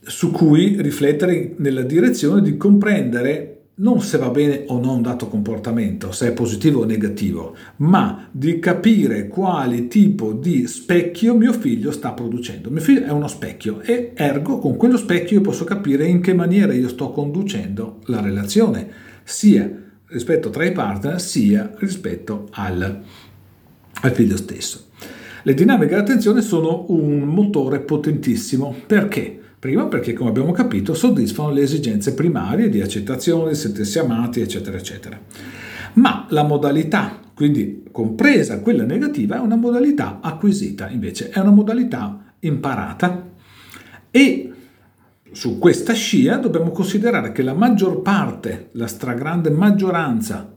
[0.00, 5.28] su cui riflettere nella direzione di comprendere non se va bene o no un dato
[5.28, 11.90] comportamento, se è positivo o negativo, ma di capire quale tipo di specchio mio figlio
[11.90, 12.70] sta producendo.
[12.70, 16.32] Mio figlio è uno specchio e ergo con quello specchio io posso capire in che
[16.32, 18.88] maniera io sto conducendo la relazione,
[19.24, 19.70] sia
[20.06, 23.02] rispetto tra i partner, sia rispetto al,
[24.00, 24.90] al figlio stesso.
[25.44, 28.74] Le dinamiche dell'attenzione sono un motore potentissimo.
[28.86, 29.40] Perché?
[29.58, 34.76] Prima perché, come abbiamo capito, soddisfano le esigenze primarie di accettazione, di sentirsi amati, eccetera,
[34.76, 35.20] eccetera.
[35.94, 42.34] Ma la modalità, quindi compresa quella negativa, è una modalità acquisita, invece è una modalità
[42.40, 43.30] imparata.
[44.10, 44.52] E
[45.32, 50.54] su questa scia dobbiamo considerare che la maggior parte, la stragrande maggioranza,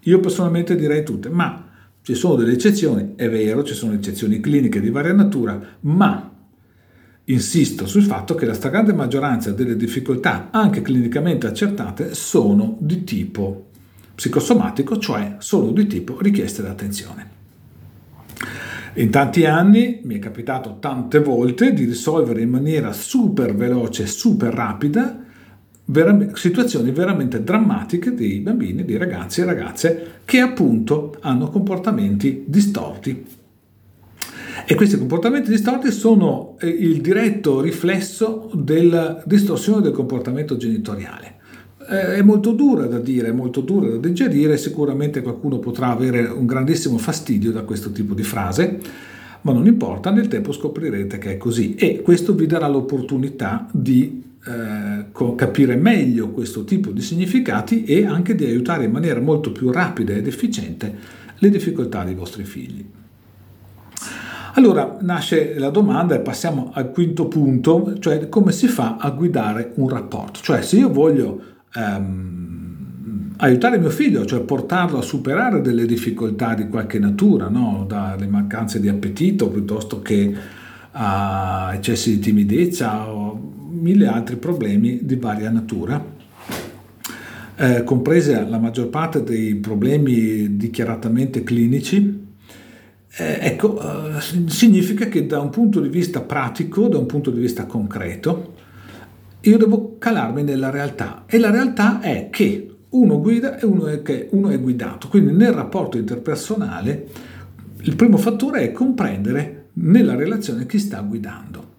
[0.00, 1.65] io personalmente direi tutte, ma
[2.06, 6.32] ci sono delle eccezioni, è vero, ci sono eccezioni cliniche di varia natura, ma
[7.24, 13.70] insisto sul fatto che la stragrande maggioranza delle difficoltà, anche clinicamente accertate, sono di tipo
[14.14, 17.30] psicosomatico, cioè sono di tipo richieste d'attenzione.
[18.94, 24.54] In tanti anni mi è capitato tante volte di risolvere in maniera super veloce, super
[24.54, 25.25] rapida
[25.86, 33.24] vera- situazioni veramente drammatiche di bambini, di ragazzi e ragazze che appunto hanno comportamenti distorti.
[34.68, 41.34] E questi comportamenti distorti sono eh, il diretto riflesso della distorsione del comportamento genitoriale.
[41.88, 46.24] Eh, è molto dura da dire, è molto dura da digerire, sicuramente qualcuno potrà avere
[46.24, 48.80] un grandissimo fastidio da questo tipo di frase,
[49.42, 54.25] ma non importa, nel tempo scoprirete che è così e questo vi darà l'opportunità di
[54.46, 59.72] eh, capire meglio questo tipo di significati e anche di aiutare in maniera molto più
[59.72, 60.94] rapida ed efficiente
[61.38, 62.84] le difficoltà dei vostri figli.
[64.54, 69.72] Allora nasce la domanda e passiamo al quinto punto, cioè come si fa a guidare
[69.74, 70.40] un rapporto.
[70.40, 71.42] Cioè se io voglio
[71.74, 77.84] ehm, aiutare mio figlio, cioè portarlo a superare delle difficoltà di qualche natura, no?
[77.86, 80.34] dalle mancanze di appetito piuttosto che
[80.98, 83.25] a eccessi di timidezza o
[83.80, 86.04] mille altri problemi di varia natura,
[87.56, 92.24] eh, compresa la maggior parte dei problemi dichiaratamente clinici,
[93.18, 97.40] eh, ecco, eh, significa che da un punto di vista pratico, da un punto di
[97.40, 98.54] vista concreto,
[99.40, 104.02] io devo calarmi nella realtà e la realtà è che uno guida e uno è,
[104.02, 105.08] che uno è guidato.
[105.08, 107.06] Quindi nel rapporto interpersonale
[107.82, 111.74] il primo fattore è comprendere nella relazione chi sta guidando.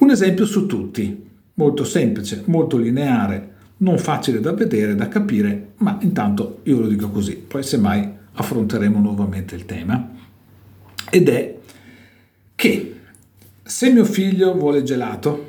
[0.00, 5.98] Un esempio su tutti, molto semplice, molto lineare, non facile da vedere, da capire, ma
[6.00, 10.18] intanto io lo dico così, poi semmai affronteremo nuovamente il tema
[11.10, 11.58] ed è
[12.54, 13.00] che
[13.62, 15.48] se mio figlio vuole gelato,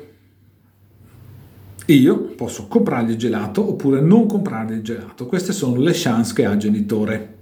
[1.86, 5.26] io posso comprargli gelato oppure non comprargli gelato.
[5.26, 7.34] Queste sono le chance che ha il genitore.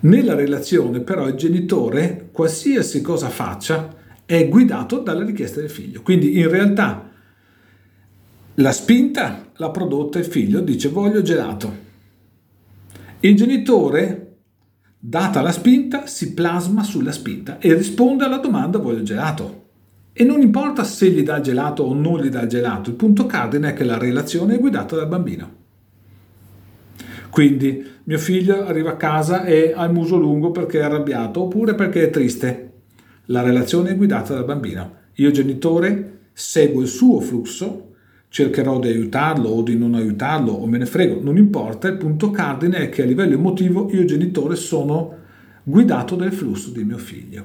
[0.00, 4.00] Nella relazione però il genitore, qualsiasi cosa faccia,
[4.38, 6.02] è guidato dalle richieste del figlio.
[6.02, 7.10] Quindi in realtà
[8.54, 11.90] la spinta l'ha prodotta il figlio, dice voglio gelato.
[13.20, 14.22] Il genitore
[15.04, 19.64] Data la spinta, si plasma sulla spinta e risponde alla domanda voglio gelato.
[20.12, 23.70] E non importa se gli dà gelato o non gli dà gelato, il punto cardine
[23.70, 25.54] è che la relazione è guidata dal bambino.
[27.30, 31.74] Quindi mio figlio arriva a casa e ha il muso lungo perché è arrabbiato oppure
[31.74, 32.71] perché è triste.
[33.26, 34.96] La relazione è guidata dal bambino.
[35.14, 37.90] Io genitore seguo il suo flusso
[38.32, 42.30] cercherò di aiutarlo o di non aiutarlo o me ne frego, non importa, il punto
[42.30, 45.18] cardine è che a livello emotivo io genitore sono
[45.62, 47.44] guidato dal flusso di mio figlio.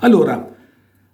[0.00, 0.54] Allora,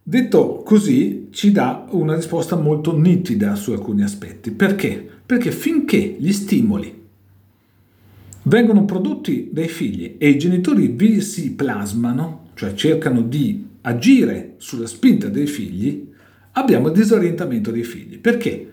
[0.03, 4.51] detto così, ci dà una risposta molto nitida su alcuni aspetti.
[4.53, 5.07] Perché?
[5.25, 7.03] Perché finché gli stimoli
[8.45, 14.87] vengono prodotti dai figli e i genitori vi si plasmano, cioè cercano di agire sulla
[14.87, 16.09] spinta dei figli,
[16.53, 18.19] abbiamo il disorientamento dei figli.
[18.19, 18.71] Perché?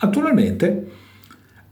[0.00, 0.90] Naturalmente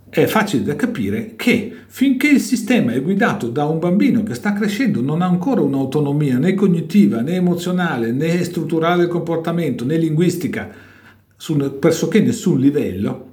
[0.08, 4.52] è facile da capire che finché il sistema è guidato da un bambino che sta
[4.52, 10.68] crescendo, non ha ancora un'autonomia né cognitiva, né emozionale, né strutturale del comportamento, né linguistica,
[11.36, 13.28] su pressoché nessun livello,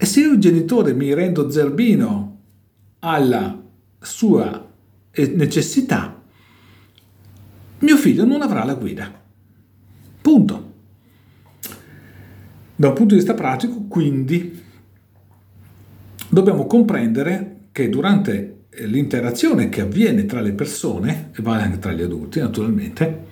[0.00, 2.38] e se io genitore mi rendo zerbino
[3.00, 3.60] alla
[4.00, 4.67] sua
[5.26, 6.22] necessità,
[7.80, 9.12] mio figlio non avrà la guida.
[10.20, 10.72] Punto.
[12.76, 14.62] Da un punto di vista pratico, quindi,
[16.28, 22.02] dobbiamo comprendere che durante l'interazione che avviene tra le persone, e vale anche tra gli
[22.02, 23.26] adulti naturalmente,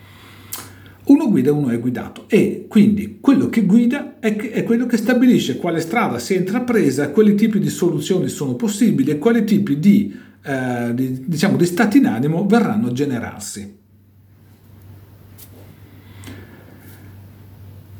[1.06, 4.96] uno guida e uno è guidato e quindi quello che guida è, è, quello che
[4.96, 9.78] stabilisce quale strada si è intrapresa, quali tipi di soluzioni sono possibili e quali tipi
[9.78, 10.12] di,
[10.46, 13.78] eh, di, diciamo, di stati d'animo verranno a generarsi.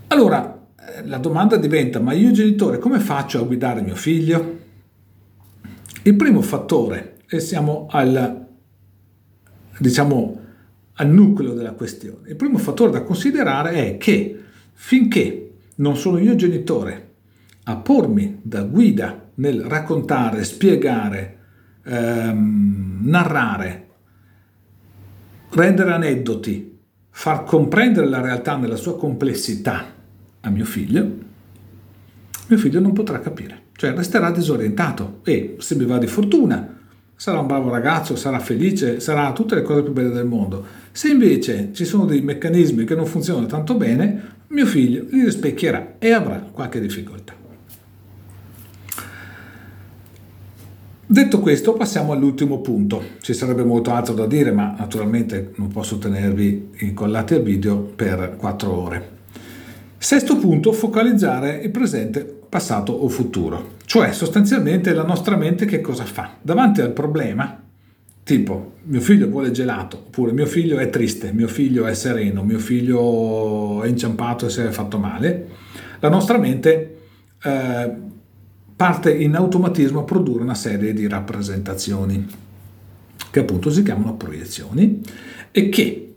[0.07, 4.59] Allora, eh, la domanda diventa, ma io genitore come faccio a guidare mio figlio?
[6.03, 8.47] Il primo fattore, e siamo al,
[9.81, 10.41] diciamo,
[10.93, 14.41] al nucleo della questione, il primo fattore da considerare è che
[14.73, 17.15] finché non sono io genitore
[17.65, 21.37] a pormi da guida nel raccontare, spiegare,
[21.87, 23.87] ehm, narrare,
[25.51, 26.79] rendere aneddoti,
[27.11, 29.85] far comprendere la realtà nella sua complessità,
[30.41, 31.25] a mio figlio,
[32.49, 36.75] mio figlio non potrà capire, cioè resterà disorientato e se mi va di fortuna
[37.17, 40.65] sarà un bravo ragazzo, sarà felice, sarà tutte le cose più belle del mondo.
[40.93, 45.95] Se invece ci sono dei meccanismi che non funzionano tanto bene, mio figlio li rispecchierà
[45.99, 47.36] e avrà qualche difficoltà.
[51.09, 53.01] Detto questo, passiamo all'ultimo punto.
[53.21, 58.35] Ci sarebbe molto altro da dire, ma naturalmente non posso tenervi incollati al video per
[58.37, 59.11] quattro ore.
[59.99, 63.75] Sesto punto, focalizzare il presente, passato o futuro.
[63.85, 66.39] Cioè, sostanzialmente la nostra mente che cosa fa?
[66.43, 67.63] Davanti al problema,
[68.25, 72.59] tipo mio figlio vuole gelato, oppure mio figlio è triste, mio figlio è sereno, mio
[72.59, 75.49] figlio è inciampato e si è fatto male,
[76.01, 76.97] la nostra mente
[77.43, 77.93] eh,
[78.77, 82.27] parte in automatismo a produrre una serie di rappresentazioni,
[83.31, 85.01] che appunto si chiamano proiezioni,
[85.51, 86.17] e che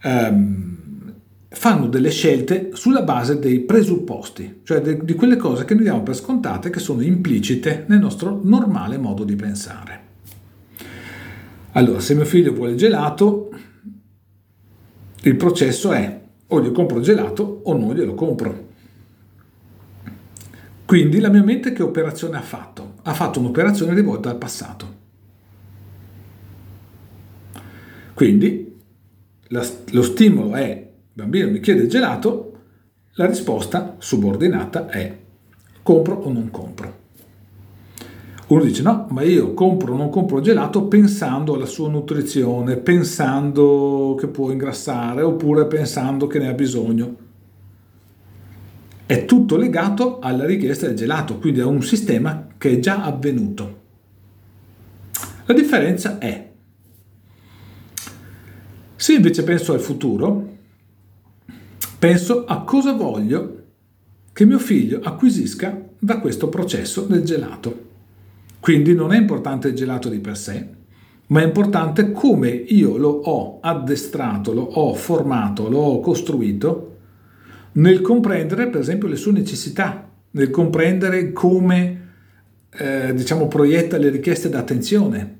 [0.00, 0.78] ehm,
[1.48, 6.04] fanno delle scelte sulla base dei presupposti, cioè de, di quelle cose che noi diamo
[6.04, 10.08] per scontate che sono implicite nel nostro normale modo di pensare.
[11.72, 13.50] Allora, se mio figlio vuole gelato,
[15.22, 18.68] il processo è o gli compro gelato o non glielo compro.
[20.90, 22.94] Quindi la mia mente che operazione ha fatto?
[23.02, 24.94] Ha fatto un'operazione rivolta al passato.
[28.12, 28.76] Quindi
[29.50, 32.58] la, lo stimolo è il bambino mi chiede il gelato,
[33.12, 35.16] la risposta subordinata è
[35.80, 36.94] compro o non compro.
[38.48, 44.16] Uno dice no, ma io compro o non compro gelato pensando alla sua nutrizione, pensando
[44.18, 47.28] che può ingrassare oppure pensando che ne ha bisogno.
[49.10, 53.80] È tutto legato alla richiesta del gelato, quindi a un sistema che è già avvenuto.
[55.46, 56.52] La differenza è,
[58.94, 60.58] se invece penso al futuro,
[61.98, 63.64] penso a cosa voglio
[64.32, 67.86] che mio figlio acquisisca da questo processo del gelato.
[68.60, 70.68] Quindi non è importante il gelato di per sé,
[71.26, 76.89] ma è importante come io lo ho addestrato, lo ho formato, lo ho costruito
[77.72, 82.08] nel comprendere per esempio le sue necessità, nel comprendere come
[82.70, 85.38] eh, diciamo proietta le richieste d'attenzione.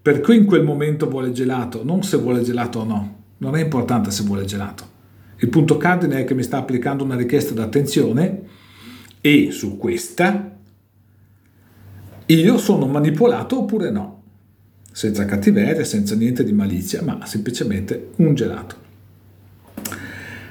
[0.00, 3.16] Perché in quel momento vuole gelato, non se vuole gelato o no.
[3.38, 4.96] Non è importante se vuole gelato.
[5.40, 8.42] Il punto cardine è che mi sta applicando una richiesta d'attenzione
[9.20, 10.56] e su questa
[12.26, 14.22] io sono manipolato oppure no,
[14.92, 18.86] senza cattiveria, senza niente di malizia, ma semplicemente un gelato.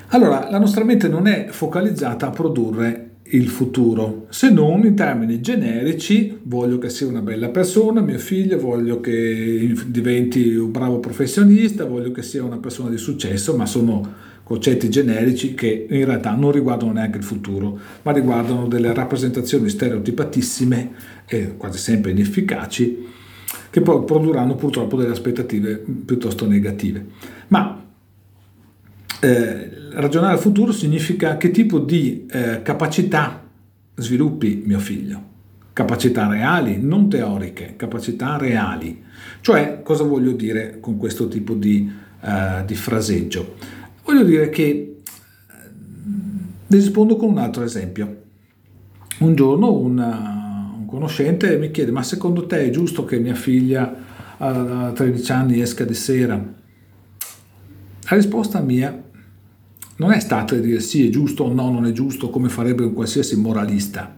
[0.10, 5.42] Allora, la nostra mente non è focalizzata a produrre il futuro, se non in termini
[5.42, 11.84] generici, voglio che sia una bella persona, mio figlio, voglio che diventi un bravo professionista,
[11.84, 16.54] voglio che sia una persona di successo, ma sono concetti generici che in realtà non
[16.54, 20.92] riguardano neanche il futuro, ma riguardano delle rappresentazioni stereotipatissime
[21.26, 23.06] e quasi sempre inefficaci
[23.70, 27.06] che poi produrranno purtroppo delle aspettative piuttosto negative.
[27.50, 27.87] Ma
[29.20, 33.44] eh, ragionare al futuro significa che tipo di eh, capacità
[33.96, 35.36] sviluppi mio figlio.
[35.74, 39.04] Capacità reali, non teoriche, capacità reali.
[39.42, 41.90] Cioè, cosa voglio dire con questo tipo di,
[42.22, 43.56] uh, di fraseggio?
[44.04, 44.98] Voglio dire che
[46.68, 48.24] vi rispondo con un altro esempio.
[49.20, 54.06] Un giorno una, un conoscente mi chiede, ma secondo te è giusto che mia figlia
[54.38, 56.36] a 13 anni esca di sera?
[58.10, 59.04] La risposta mia
[59.98, 62.84] non è stata di dire sì è giusto o no, non è giusto, come farebbe
[62.84, 64.16] un qualsiasi moralista,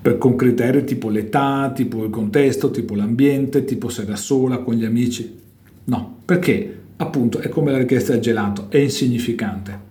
[0.00, 4.74] per, con criteri tipo l'età, tipo il contesto, tipo l'ambiente, tipo se da sola, con
[4.74, 5.38] gli amici.
[5.84, 9.90] No, perché appunto è come la richiesta del gelato, è insignificante.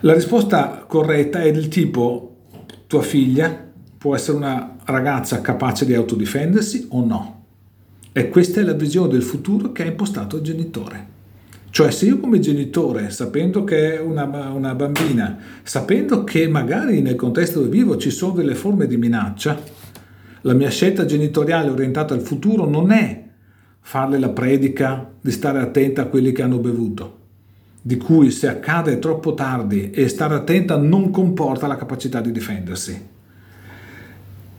[0.00, 2.36] La risposta corretta è del tipo
[2.86, 7.44] tua figlia può essere una ragazza capace di autodifendersi o no.
[8.12, 11.06] E questa è la visione del futuro che ha impostato il genitore.
[11.70, 17.14] Cioè se io come genitore, sapendo che è una, una, bambina, sapendo che magari nel
[17.14, 19.56] contesto dove vivo ci sono delle forme di minaccia,
[20.42, 23.24] la mia scelta genitoriale orientata al futuro non è
[23.82, 27.18] farle la predica di stare attenta a quelli che hanno bevuto,
[27.80, 33.08] di cui se accade troppo tardi e stare attenta non comporta la capacità di difendersi.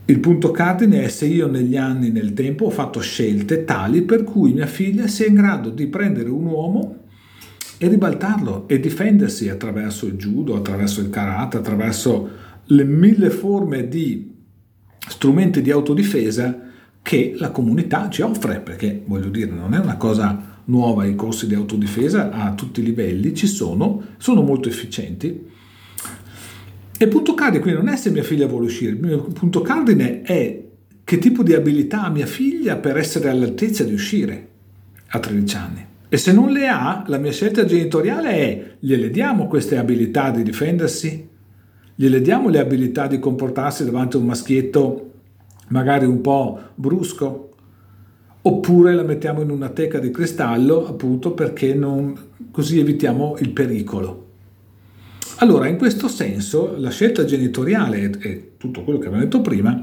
[0.05, 4.23] Il punto cardine è se io negli anni, nel tempo, ho fatto scelte tali per
[4.23, 6.99] cui mia figlia sia in grado di prendere un uomo
[7.83, 12.29] e ribaltarlo e difendersi attraverso il judo, attraverso il karate, attraverso
[12.65, 14.35] le mille forme di
[15.07, 16.59] strumenti di autodifesa
[17.01, 21.47] che la comunità ci offre, perché voglio dire, non è una cosa nuova, i corsi
[21.47, 25.49] di autodifesa a tutti i livelli ci sono, sono molto efficienti.
[26.99, 30.65] E punto cardine quindi non è se mia figlia vuole uscire, il punto cardine è
[31.03, 34.49] che tipo di abilità ha mia figlia per essere all'altezza di uscire
[35.07, 35.89] a 13 anni.
[36.13, 40.43] E se non le ha, la mia scelta genitoriale è gliele diamo queste abilità di
[40.43, 41.25] difendersi?
[41.95, 45.11] Gliele diamo le abilità di comportarsi davanti a un maschietto
[45.69, 47.51] magari un po' brusco,
[48.41, 52.13] oppure la mettiamo in una teca di cristallo appunto perché non,
[52.51, 54.25] così evitiamo il pericolo.
[55.37, 59.81] Allora, in questo senso, la scelta genitoriale e tutto quello che abbiamo detto prima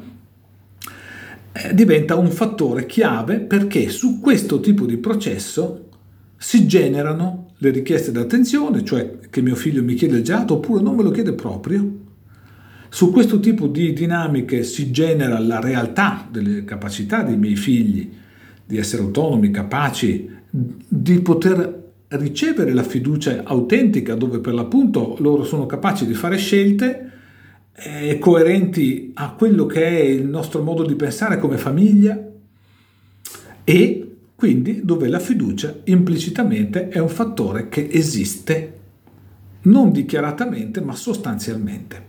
[1.53, 5.85] eh, diventa un fattore chiave perché su questo tipo di processo
[6.39, 11.03] si generano le richieste d'attenzione, cioè che mio figlio mi chiede gelato oppure non me
[11.03, 12.07] lo chiede proprio,
[12.89, 18.11] su questo tipo di dinamiche si genera la realtà delle capacità dei miei figli
[18.65, 25.67] di essere autonomi, capaci di poter ricevere la fiducia autentica dove per l'appunto loro sono
[25.67, 27.11] capaci di fare scelte
[27.75, 32.19] eh, coerenti a quello che è il nostro modo di pensare come famiglia
[33.65, 34.08] e
[34.39, 38.79] quindi dove la fiducia implicitamente è un fattore che esiste,
[39.63, 42.07] non dichiaratamente ma sostanzialmente.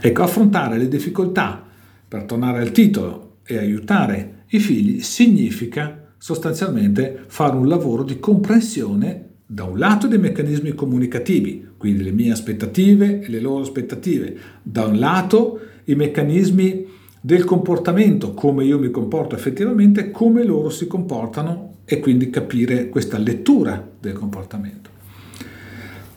[0.00, 1.62] Ecco, affrontare le difficoltà,
[2.08, 9.28] per tornare al titolo, e aiutare i figli significa sostanzialmente fare un lavoro di comprensione
[9.44, 14.86] da un lato dei meccanismi comunicativi, quindi le mie aspettative e le loro aspettative, da
[14.86, 16.86] un lato i meccanismi
[17.24, 23.16] del comportamento, come io mi comporto effettivamente, come loro si comportano e quindi capire questa
[23.16, 24.90] lettura del comportamento.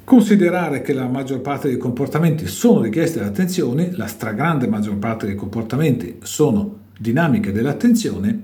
[0.03, 5.35] Considerare che la maggior parte dei comportamenti sono richieste dall'attenzione, la stragrande maggior parte dei
[5.35, 8.41] comportamenti sono dinamiche dell'attenzione,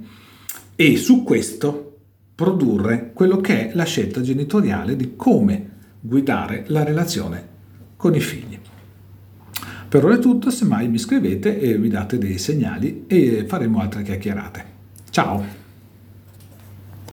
[0.78, 1.98] e su questo
[2.34, 7.46] produrre quello che è la scelta genitoriale di come guidare la relazione
[7.98, 8.53] con i figli.
[9.94, 14.02] Per ora è tutto, semmai mi scrivete e mi date dei segnali e faremo altre
[14.02, 14.66] chiacchierate.
[15.12, 15.63] Ciao!